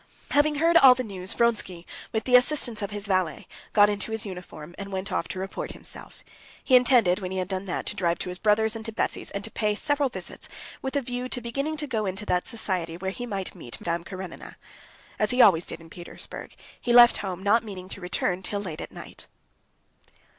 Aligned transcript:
Having 0.31 0.55
heard 0.55 0.77
all 0.77 0.95
the 0.95 1.03
news, 1.03 1.35
Vronsky, 1.35 1.85
with 2.11 2.23
the 2.23 2.35
assistance 2.35 2.81
of 2.81 2.89
his 2.89 3.05
valet, 3.05 3.47
got 3.71 3.87
into 3.87 4.11
his 4.11 4.25
uniform, 4.25 4.73
and 4.79 4.91
went 4.91 5.11
off 5.11 5.27
to 5.27 5.37
report 5.37 5.73
himself. 5.73 6.23
He 6.63 6.75
intended, 6.75 7.19
when 7.19 7.29
he 7.29 7.37
had 7.37 7.47
done 7.47 7.65
that, 7.65 7.85
to 7.85 7.95
drive 7.95 8.17
to 8.17 8.29
his 8.29 8.39
brother's 8.39 8.75
and 8.75 8.83
to 8.85 8.91
Betsy's 8.91 9.29
and 9.29 9.43
to 9.43 9.51
pay 9.51 9.75
several 9.75 10.09
visits 10.09 10.49
with 10.81 10.95
a 10.95 11.03
view 11.03 11.29
to 11.29 11.39
beginning 11.39 11.77
to 11.77 11.85
go 11.85 12.07
into 12.07 12.25
that 12.25 12.47
society 12.47 12.97
where 12.97 13.11
he 13.11 13.27
might 13.27 13.53
meet 13.53 13.79
Madame 13.79 14.03
Karenina. 14.03 14.57
As 15.19 15.29
he 15.29 15.39
always 15.39 15.67
did 15.67 15.79
in 15.79 15.91
Petersburg, 15.91 16.55
he 16.81 16.93
left 16.93 17.17
home 17.17 17.43
not 17.43 17.63
meaning 17.63 17.87
to 17.89 18.01
return 18.01 18.41
till 18.41 18.59
late 18.61 18.81
at 18.81 18.91
night. 18.91 19.27